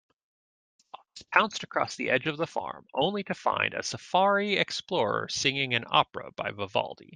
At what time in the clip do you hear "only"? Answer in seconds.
2.91-3.21